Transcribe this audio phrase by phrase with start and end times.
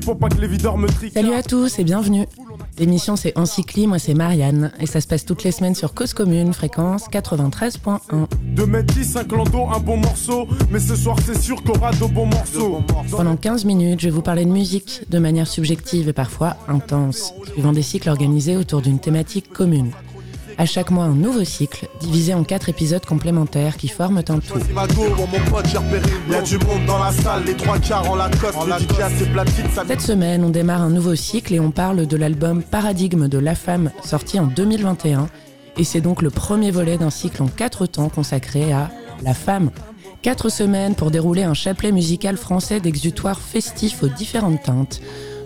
[0.00, 1.14] pour pas que les videurs me triquent.
[1.14, 2.26] Salut à tous et bienvenue.
[2.78, 6.14] L'émission c'est Encycli, moi c'est Marianne et ça se passe toutes les semaines sur Cause
[6.14, 7.98] Commune, fréquence 93.1.
[8.54, 11.92] De mettre 10, 5 lando, un bon morceau, mais ce soir c'est sûr qu'on aura
[11.92, 12.80] de bons morceaux.
[13.10, 17.34] Pendant 15 minutes, je vais vous parler de musique de manière subjective et parfois intense,
[17.52, 19.90] suivant des cycles organisés autour d'une thématique commune.
[20.60, 24.58] À chaque mois, un nouveau cycle, divisé en quatre épisodes complémentaires qui forment un tout.
[29.88, 33.54] Cette semaine, on démarre un nouveau cycle et on parle de l'album Paradigme de La
[33.54, 35.28] Femme, sorti en 2021.
[35.78, 38.90] Et c'est donc le premier volet d'un cycle en quatre temps consacré à
[39.22, 39.70] La Femme.
[40.20, 45.00] Quatre semaines pour dérouler un chapelet musical français d'exutoire festif aux différentes teintes,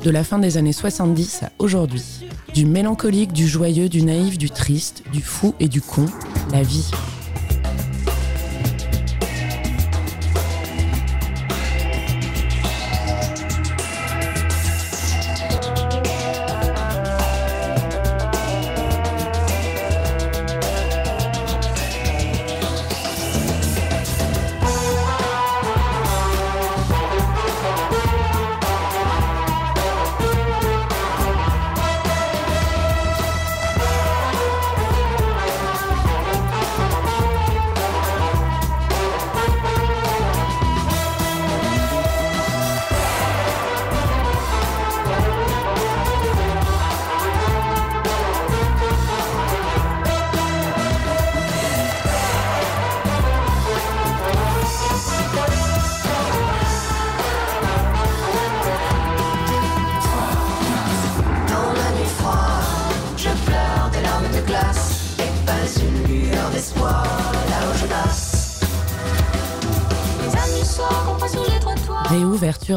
[0.05, 2.27] de la fin des années 70 à aujourd'hui.
[2.52, 6.05] Du mélancolique, du joyeux, du naïf, du triste, du fou et du con,
[6.52, 6.91] la vie.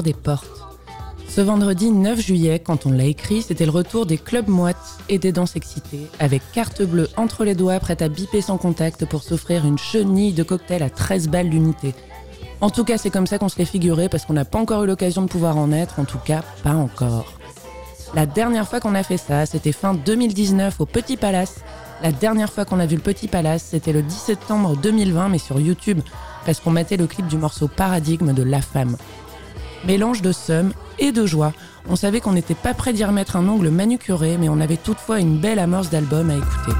[0.03, 0.47] Des portes.
[1.29, 4.75] Ce vendredi 9 juillet, quand on l'a écrit, c'était le retour des clubs moites
[5.07, 9.05] et des danses excitées, avec carte bleue entre les doigts, prête à biper sans contact
[9.05, 11.95] pour s'offrir une chenille de cocktail à 13 balles d'unité.
[12.59, 14.83] En tout cas, c'est comme ça qu'on se l'est figuré, parce qu'on n'a pas encore
[14.83, 17.31] eu l'occasion de pouvoir en être, en tout cas, pas encore.
[18.13, 21.61] La dernière fois qu'on a fait ça, c'était fin 2019 au Petit Palace,
[22.03, 25.39] la dernière fois qu'on a vu le Petit Palace, c'était le 10 septembre 2020, mais
[25.39, 26.01] sur YouTube,
[26.45, 28.97] parce qu'on mettait le clip du morceau Paradigme de La Femme.
[29.87, 31.53] Mélange de somme et de joie.
[31.89, 35.19] On savait qu'on n'était pas prêt d'y remettre un ongle manucuré, mais on avait toutefois
[35.19, 36.77] une belle amorce d'album à écouter.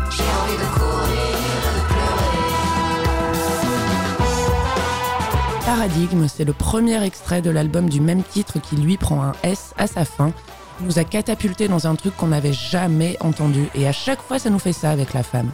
[5.66, 9.74] Paradigme, c'est le premier extrait de l'album du même titre qui lui prend un S
[9.78, 10.34] à sa fin
[10.82, 13.68] nous a catapulté dans un truc qu'on n'avait jamais entendu.
[13.76, 15.52] Et à chaque fois, ça nous fait ça avec la femme.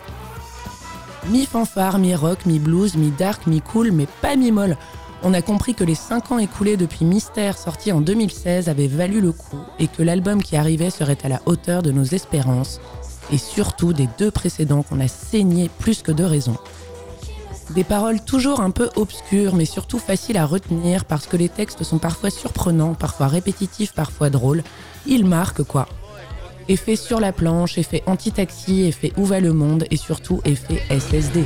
[1.30, 4.78] Mi-fanfare, mi-rock, mi-blues, mi-dark, mi-cool, mais pas mi-molle.
[5.26, 9.22] On a compris que les 5 ans écoulés depuis Mystère, sorti en 2016, avaient valu
[9.22, 12.82] le coup et que l'album qui arrivait serait à la hauteur de nos espérances
[13.32, 16.58] et surtout des deux précédents qu'on a saigné plus que de raison.
[17.70, 21.84] Des paroles toujours un peu obscures, mais surtout faciles à retenir parce que les textes
[21.84, 24.62] sont parfois surprenants, parfois répétitifs, parfois drôles.
[25.06, 25.88] Ils marquent quoi.
[26.68, 31.46] Effet sur la planche, effet anti-taxi, effet où va le monde et surtout effet SSD.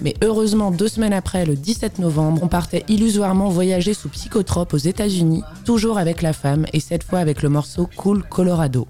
[0.00, 4.78] Mais heureusement, deux semaines après, le 17 novembre, on partait illusoirement voyager sous psychotrope aux
[4.78, 8.86] États-Unis, toujours avec la femme et cette fois avec le morceau Cool Colorado.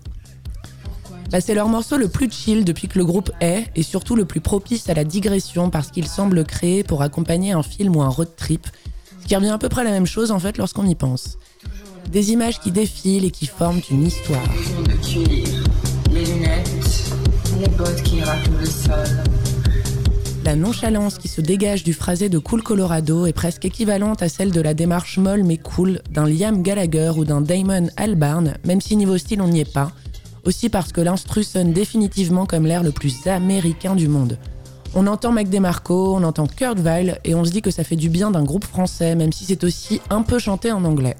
[1.31, 4.25] Bah, c'est leur morceau le plus chill depuis que le groupe est et surtout le
[4.25, 8.09] plus propice à la digression parce qu'il semble créé pour accompagner un film ou un
[8.09, 8.67] road trip,
[9.23, 11.39] ce qui revient à peu près à la même chose en fait lorsqu'on y pense.
[12.11, 14.43] Des images qui défilent et qui forment une histoire
[16.13, 16.71] les lunettes,
[17.61, 19.48] les bottes qui le sol.
[20.49, 24.51] La nonchalance qui se dégage du phrasé de Cool Colorado est presque équivalente à celle
[24.51, 28.97] de la démarche molle mais cool d'un Liam Gallagher ou d'un Damon Albarn, même si
[28.97, 29.93] niveau style on n'y est pas.
[30.47, 34.39] Aussi parce que l'instru sonne définitivement comme l'air le plus américain du monde.
[34.95, 37.97] On entend Mac DeMarco, on entend Kurt Weill et on se dit que ça fait
[37.97, 41.19] du bien d'un groupe français, même si c'est aussi un peu chanté en anglais.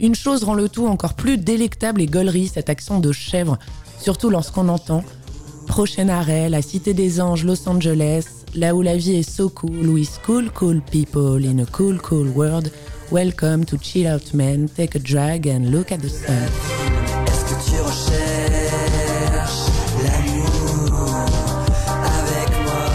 [0.00, 3.56] Une chose rend le tout encore plus délectable et gaulerie, cet accent de chèvre,
[4.00, 5.04] surtout lorsqu'on entend
[5.70, 8.24] Prochain arrêt, la Cité des Anges, Los Angeles,
[8.56, 12.26] là où la vie est so cool, with cool, cool people in a cool, cool
[12.34, 12.72] world.
[13.12, 16.34] Welcome to Chill Out Man, take a drag and look at the sun.
[17.24, 19.70] Est-ce que tu recherches
[20.02, 21.14] l'amour
[22.02, 22.90] avec moi?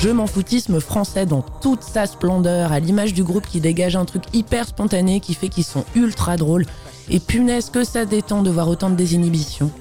[0.00, 4.04] Je m'en foutisme français dans toute sa splendeur, à l'image du groupe qui dégage un
[4.04, 6.64] truc hyper spontané qui fait qu'ils sont ultra drôles.
[7.10, 9.72] Et punaise que ça détend de voir autant de désinhibition.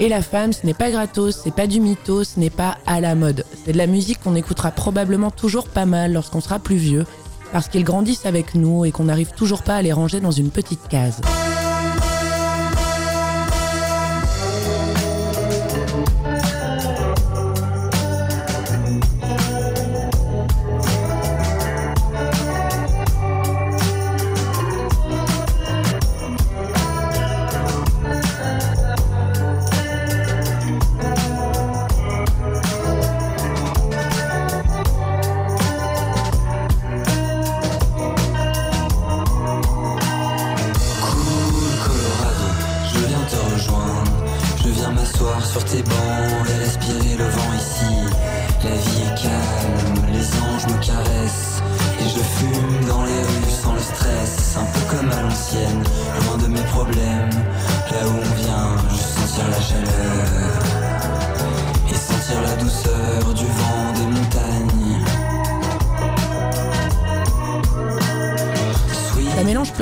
[0.00, 3.00] Et la femme, ce n'est pas gratos, c'est pas du mytho, ce n'est pas à
[3.00, 3.44] la mode.
[3.64, 7.04] C'est de la musique qu'on écoutera probablement toujours pas mal lorsqu'on sera plus vieux,
[7.52, 10.50] parce qu'ils grandissent avec nous et qu'on n'arrive toujours pas à les ranger dans une
[10.50, 11.20] petite case.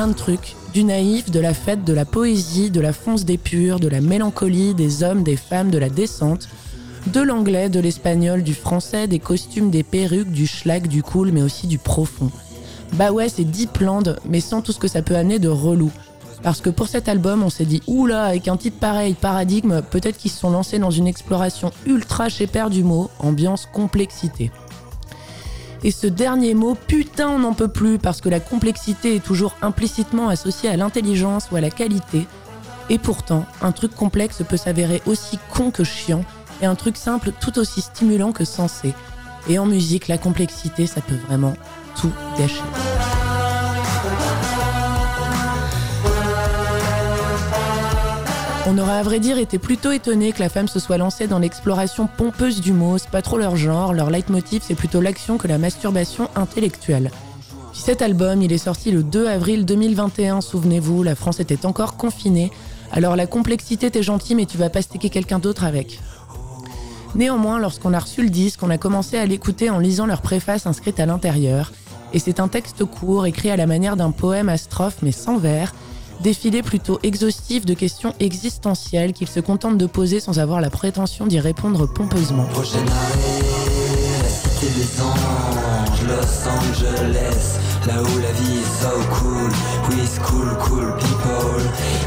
[0.08, 0.56] De trucs.
[0.72, 4.00] Du naïf, de la fête, de la poésie, de la fonce des purs, de la
[4.00, 6.48] mélancolie, des hommes, des femmes, de la descente,
[7.06, 11.42] de l'anglais, de l'espagnol, du français, des costumes, des perruques, du schlag, du cool, mais
[11.42, 12.30] aussi du profond.
[12.94, 15.90] Bah ouais, c'est deep land, mais sans tout ce que ça peut amener de relou.
[16.42, 20.16] Parce que pour cet album, on s'est dit, oula, avec un titre pareil, paradigme, peut-être
[20.16, 24.50] qu'ils se sont lancés dans une exploration ultra chez Père du mot, ambiance complexité.
[25.84, 29.56] Et ce dernier mot, putain, on n'en peut plus parce que la complexité est toujours
[29.62, 32.26] implicitement associée à l'intelligence ou à la qualité.
[32.88, 36.25] Et pourtant, un truc complexe peut s'avérer aussi con que chiant
[36.62, 38.94] et un truc simple tout aussi stimulant que sensé.
[39.49, 41.55] Et en musique, la complexité, ça peut vraiment
[42.00, 42.62] tout gâcher.
[48.68, 51.38] On aurait à vrai dire été plutôt étonné que la femme se soit lancée dans
[51.38, 55.46] l'exploration pompeuse du mot, c'est pas trop leur genre, leur leitmotiv c'est plutôt l'action que
[55.46, 57.12] la masturbation intellectuelle.
[57.70, 61.96] Puis cet album, il est sorti le 2 avril 2021, souvenez-vous, la France était encore
[61.96, 62.50] confinée,
[62.90, 66.00] alors la complexité t'es gentil mais tu vas pas sticker quelqu'un d'autre avec.
[67.14, 70.66] Néanmoins, lorsqu'on a reçu le disque, on a commencé à l'écouter en lisant leur préface
[70.66, 71.70] inscrite à l'intérieur,
[72.12, 75.38] et c'est un texte court, écrit à la manière d'un poème à strophes mais sans
[75.38, 75.73] vers,
[76.20, 81.26] défilé plutôt exhaustif de questions existentielles qu'il se contente de poser sans avoir la prétention
[81.26, 82.44] d'y répondre pompeusement.
[82.46, 83.42] Prochain arrêt,
[84.23, 89.50] la des anges, Los Angeles, là où la vie est so cool,
[89.90, 91.61] with cool, cool people,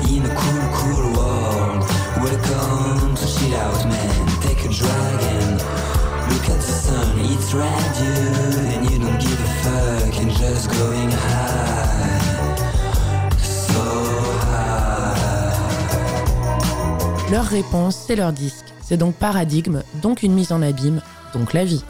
[0.09, 1.83] in a cool, cool world.
[2.21, 4.27] Welcome to chill out, man.
[4.41, 5.57] Take a drag and
[6.29, 7.19] look at the sun.
[7.19, 8.13] It's radio,
[8.73, 11.58] and you don't give a fuck, and just going high,
[17.31, 18.65] Leur réponse, c'est leur disque.
[18.81, 20.99] C'est donc paradigme, donc une mise en abîme,
[21.35, 21.83] donc la vie.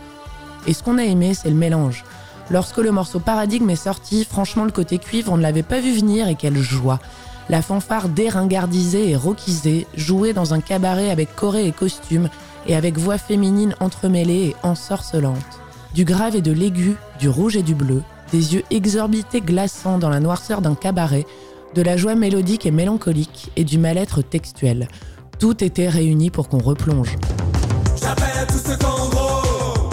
[0.67, 2.03] Et ce qu'on a aimé, c'est le mélange.
[2.51, 5.93] Lorsque le morceau Paradigme est sorti, franchement, le côté cuivre, on ne l'avait pas vu
[5.93, 6.99] venir et quelle joie.
[7.47, 12.27] La fanfare déringardisée et rockisée, jouée dans un cabaret avec choré et costume,
[12.67, 15.37] et avec voix féminine entremêlée et ensorcelante.
[15.93, 18.03] Du grave et de l'aigu, du rouge et du bleu,
[18.33, 21.25] des yeux exorbités glaçants dans la noirceur d'un cabaret,
[21.75, 24.89] de la joie mélodique et mélancolique, et du mal-être textuel.
[25.39, 27.15] Tout était réuni pour qu'on replonge.
[28.01, 29.89] J'appelle à tous ceux qu'en gros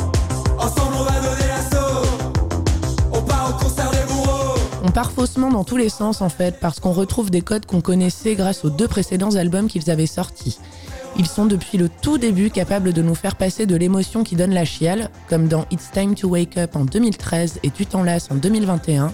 [0.58, 2.06] Ensemble on va donner l'assaut
[3.12, 6.58] On part au concert des bourreaux On part faussement dans tous les sens en fait,
[6.60, 10.58] parce qu'on retrouve des codes qu'on connaissait grâce aux deux précédents albums qu'ils avaient sortis.
[11.16, 14.52] Ils sont depuis le tout début capables de nous faire passer de l'émotion qui donne
[14.52, 18.28] la chiale, comme dans It's Time to Wake Up en 2013 et Tu t'en lasses
[18.32, 19.12] en 2021,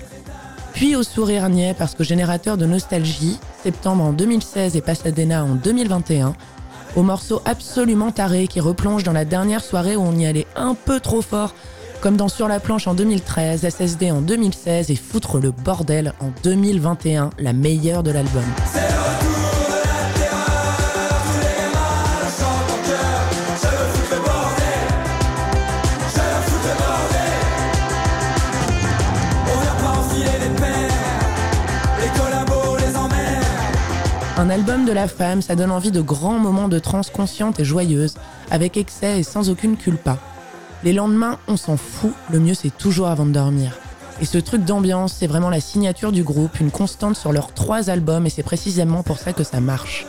[0.75, 5.55] puis au sourire niais parce que générateur de nostalgie, septembre en 2016 et Pasadena en
[5.55, 6.35] 2021,
[6.97, 10.75] au morceau absolument taré qui replonge dans la dernière soirée où on y allait un
[10.75, 11.55] peu trop fort,
[12.00, 16.31] comme dans Sur la planche en 2013, SSD en 2016 et Foutre le bordel en
[16.43, 18.45] 2021, la meilleure de l'album.
[34.42, 37.64] Un album de la femme, ça donne envie de grands moments de transe consciente et
[37.64, 38.16] joyeuse,
[38.50, 40.18] avec excès et sans aucune culpa.
[40.82, 43.78] Les lendemains, on s'en fout, le mieux c'est toujours avant de dormir.
[44.20, 47.88] Et ce truc d'ambiance, c'est vraiment la signature du groupe, une constante sur leurs trois
[47.88, 50.06] albums, et c'est précisément pour ça que ça marche.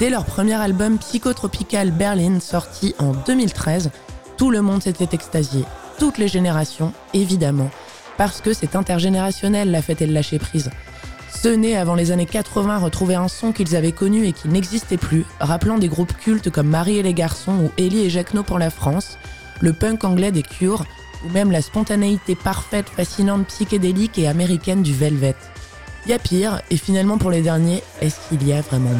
[0.00, 3.90] Dès leur premier album Psychotropical Berlin, sorti en 2013,
[4.36, 5.64] tout le monde s'était extasié,
[6.00, 7.70] toutes les générations, évidemment,
[8.16, 10.68] parce que c'est intergénérationnel la fête et le lâcher prise.
[11.40, 14.96] Ceux nés avant les années 80 retrouvaient un son qu'ils avaient connu et qui n'existait
[14.96, 18.58] plus, rappelant des groupes cultes comme Marie et les garçons ou Ellie et Jacquenot pour
[18.58, 19.18] la France,
[19.60, 20.84] le punk anglais des Cure,
[21.24, 25.36] ou même la spontanéité parfaite, fascinante, psychédélique et américaine du Velvet.
[26.08, 28.96] Y a pire, et finalement pour les derniers, est-ce qu'il y a vraiment mieux?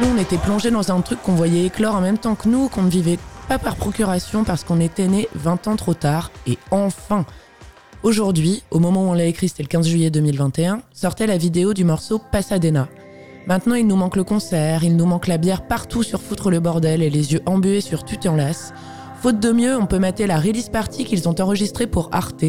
[0.00, 2.68] Nous, on était plongés dans un truc qu'on voyait éclore en même temps que nous,
[2.68, 7.24] qu'on vivait pas par procuration parce qu'on était né 20 ans trop tard, et enfin
[8.04, 11.74] Aujourd'hui, au moment où on l'a écrit, c'était le 15 juillet 2021, sortait la vidéo
[11.74, 12.88] du morceau Pasadena.
[13.48, 16.60] Maintenant, il nous manque le concert, il nous manque la bière partout sur Foutre le
[16.60, 18.38] bordel et les yeux embués sur Tu en.
[19.20, 22.44] Faute de mieux, on peut mater la release party qu'ils ont enregistrée pour Arte,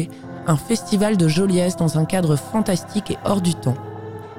[0.46, 3.76] un festival de joliesse dans un cadre fantastique et hors du temps.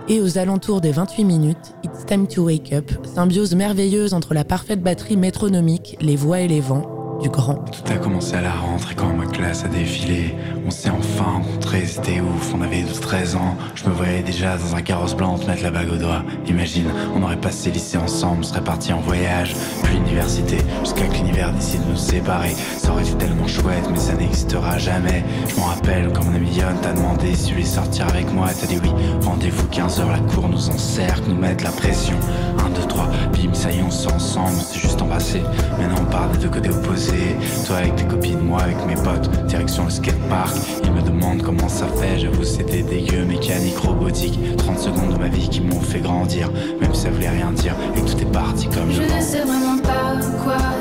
[0.08, 4.44] Et aux alentours des 28 minutes, It's Time to Wake Up, symbiose merveilleuse entre la
[4.44, 9.14] parfaite batterie métronomique, les voix et les vents, Tout a commencé à la rentrée quand
[9.14, 10.36] ma classe a défilé.
[10.66, 13.56] On s'est enfin rencontrés, c'était ouf, on avait 12-13 ans.
[13.76, 16.24] Je me voyais déjà dans un carrosse blanc te mettre la bague au doigt.
[16.48, 21.14] Imagine, on aurait passé lycée ensemble, on serait parti en voyage, puis l'université, jusqu'à que
[21.14, 22.56] l'univers décide de nous séparer.
[22.78, 25.24] Ça aurait été tellement chouette, mais ça n'existera jamais.
[25.48, 28.48] Je m'en rappelle quand mon ami Yon t'a demandé si tu voulais sortir avec moi,
[28.60, 28.90] t'as dit oui.
[29.24, 32.18] Rendez-vous 15h, la cour nous encercle, nous mettre la pression.
[32.66, 35.42] 1, 2, 3, bim, ça y est, on s'est ensemble, c'est juste embrassé.
[35.78, 37.11] Maintenant on part des deux côtés opposés.
[37.66, 40.56] Toi avec tes copines, moi avec mes potes, direction le skatepark.
[40.84, 44.40] Ils me demandent comment ça fait, j'avoue c'était dégueu, mécanique, robotique.
[44.58, 46.50] 30 secondes de ma vie qui m'ont fait grandir,
[46.80, 47.76] même si ça voulait rien dire.
[47.96, 50.81] Et tout est parti comme je ne sais vraiment pas quoi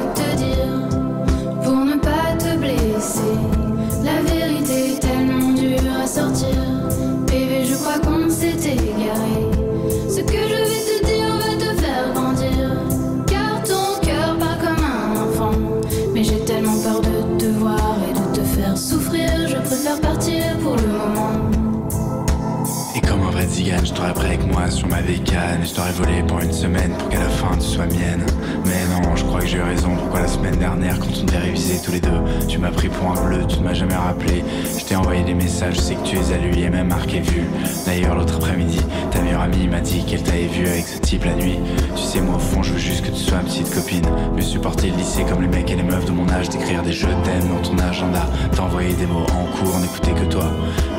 [23.51, 25.63] Zigane, je t'aurais pris avec moi sur ma bécane.
[25.63, 28.25] Et je t'aurais volé pour une semaine pour qu'à la fin tu sois mienne.
[28.65, 29.97] Mais non, je crois que j'ai eu raison.
[29.97, 33.11] Pourquoi la semaine dernière quand on devait réviser tous les deux Tu m'as pris pour
[33.11, 34.45] un bleu, tu ne m'as jamais rappelé.
[34.79, 37.21] Je t'ai envoyé des messages, je sais que tu es à lui et même marqué
[37.21, 37.43] vu
[37.87, 38.81] D'ailleurs l'autre après-midi,
[39.11, 41.59] ta meilleure amie m'a dit qu'elle t'avait vu avec ce type la nuit.
[41.97, 44.07] Tu sais moi au fond je veux juste que tu sois ma petite copine.
[44.37, 46.93] Me supporter le lycée comme les mecs et les meufs de mon âge D'écrire des
[46.93, 50.45] je t'aime dans ton agenda T'envoyer des mots en cours, n'écouter que toi.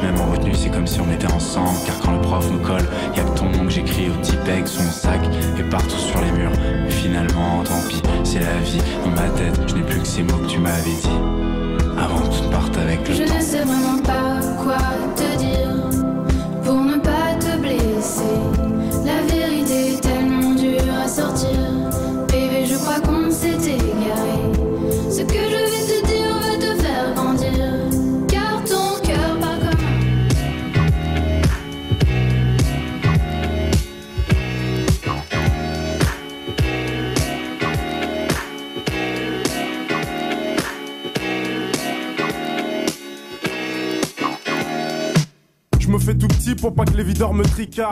[0.04, 3.24] Même en c'est comme si on était ensemble Car quand le prof me colle, y'a
[3.24, 5.20] que ton nom que j'écris au petit peg sur mon sac
[5.58, 6.52] et partout sur les murs.
[6.84, 8.82] Mais finalement, tant pis, c'est la vie.
[9.04, 11.20] Dans ma tête, je n'ai plus que ces mots que tu m'avais dit.
[11.98, 13.36] Avant que tout parte avec le Je temps.
[13.36, 14.78] ne sais vraiment pas quoi
[15.16, 15.51] te dire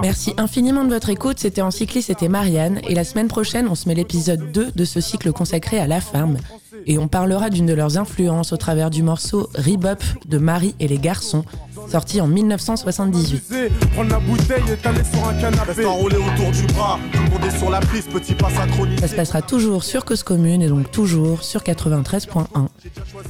[0.02, 1.40] Merci infiniment de votre écoute.
[1.40, 2.80] C'était en cycliste, c'était Marianne.
[2.88, 6.02] Et la semaine prochaine, on se met l'épisode 2 de ce cycle consacré à la
[6.02, 6.38] femme.
[6.86, 10.88] Et on parlera d'une de leurs influences au travers du morceau Rebop de Marie et
[10.88, 11.44] les garçons,
[11.89, 13.43] sorti en 1978.
[13.50, 15.72] Abuser, Prendre la bouteille et t'aller sur un canapé.
[15.72, 19.01] Reste enroulé autour du bras, tout le monde est sur la piste, petit pas synchronisé.
[19.01, 22.46] Ça se passera toujours sur Cause Commune et donc toujours sur 93.1.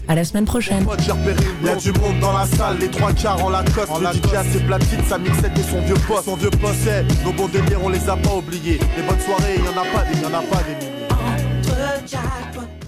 [0.08, 0.86] À la semaine prochaine.
[0.86, 3.92] Repéré une Y'a du monde dans la salle, les trois quarts en Lacoste.
[4.00, 6.26] Le DJ a ses platines, sa mixette et son vieux poste.
[6.26, 6.90] Son vieux poste,
[7.24, 8.80] nos bons délires, on les a pas oubliés.
[8.98, 11.08] Les bonnes soirées, y en a pas des, y en a pas des milliers.
[11.10, 12.79] Entre Jack